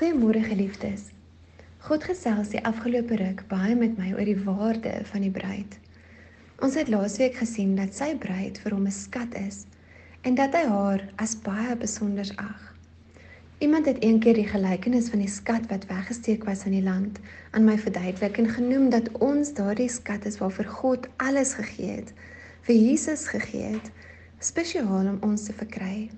[0.00, 1.10] Goeiemôre geliefdes.
[1.84, 5.74] God gesels die afgelope ruk baie met my oor die waarde van die bruid.
[6.64, 9.58] Ons het laasweek gesien dat sy bruid vir hom 'n skat is
[10.24, 12.62] en dat hy haar as baie besonder ag.
[13.60, 17.20] Iemand het eendag die gelykenis van die skat wat weggesteek was in die land
[17.50, 22.16] aan my verduidelik en genoem dat ons daardie skat is waarvoor God alles gegee het,
[22.62, 23.92] vir Jesus gegee het,
[24.40, 26.08] spesiaal om ons te verkry.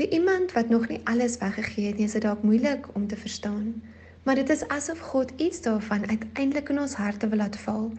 [0.00, 3.16] Vir iemand wat nog nie alles weggegee het nie, is dit dalk moeilik om te
[3.20, 3.82] verstaan.
[4.24, 7.90] Maar dit is asof God iets daarvan uiteindelik in ons harte wil laat val,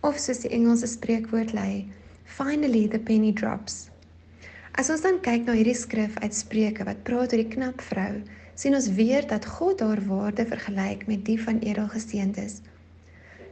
[0.00, 1.92] of soos die Engelse spreekwoord lei,
[2.24, 3.90] finally the penny drops.
[4.80, 8.22] As ons dan kyk na hierdie skrif uit Spreuke wat praat oor die knap vrou,
[8.56, 12.62] sien ons weer dat God haar waarde vergelyk met die van edelgesteentes.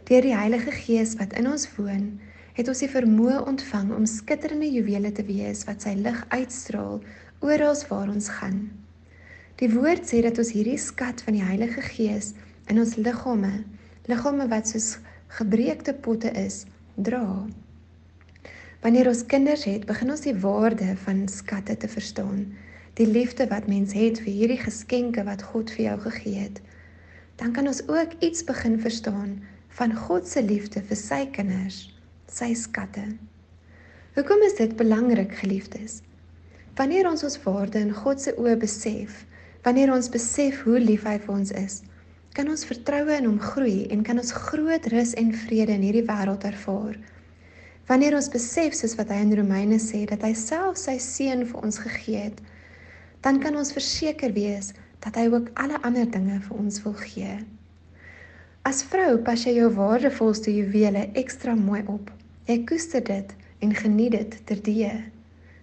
[0.09, 2.15] Deur die Heilige Gees wat in ons woon,
[2.57, 7.03] het ons die vermoë ontvang om skitterende juwele te wees wat sy lig uitstraal
[7.41, 8.69] oral waar ons gaan.
[9.61, 12.35] Die woord sê dat ons hierdie skat van die Heilige Gees
[12.69, 13.63] in ons liggame,
[14.09, 14.99] liggame wat soos
[15.37, 16.65] gebreekte potte is,
[16.97, 17.25] dra.
[18.85, 22.47] Wanneer ons kinders het, begin ons die waarde van skatte te verstaan,
[23.01, 26.61] die liefde wat mens het vir hierdie geskenke wat God vir jou gegee het.
[27.41, 29.39] Dan kan ons ook iets begin verstaan
[29.81, 31.87] van God se liefde vir sy kinders,
[32.29, 33.07] sy skatte.
[34.17, 36.01] Hoekom is dit belangrik, geliefdes?
[36.81, 39.27] Wanneer ons ons waarde in God se oë besef,
[39.67, 41.75] wanneer ons besef hoe lief hy vir ons is,
[42.33, 46.07] kan ons vertroue in hom groei en kan ons groot rus en vrede in hierdie
[46.09, 46.97] wêreld ervaar.
[47.91, 51.69] Wanneer ons besef soos wat hy in Romeine sê dat hy self sy seun vir
[51.69, 52.41] ons gegee het,
[53.21, 54.73] dan kan ons verseker wees
[55.05, 57.37] dat hy ook alle ander dinge vir ons wil gee.
[58.65, 62.09] As vrou pas jy jou waardevolste juwele ekstra mooi op.
[62.49, 64.95] Jy koester dit en geniet dit terdee.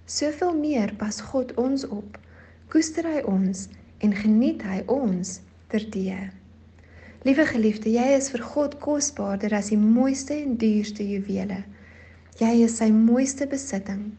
[0.08, 2.16] Soveel meer pas God ons op.
[2.72, 3.66] Koester hy ons
[4.04, 5.34] en geniet hy ons
[5.72, 6.30] terdee.
[7.28, 11.60] Liewe geliefde, jy is vir God kosbaarder as die mooiste en duurste juwele.
[12.40, 14.14] Jy is sy mooiste besitting.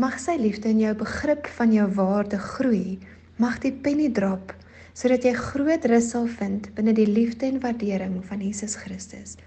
[0.00, 2.98] Mag sy liefde in jou begrip van jou waarde groei.
[3.38, 4.56] Mag die penny drop
[4.92, 9.38] sodat jy groot rus sal vind binne die liefde en waardering van Jesus Christus.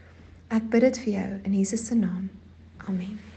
[0.50, 2.30] Ek bid dit vir jou in Jesus se naam.
[2.88, 3.35] Amen.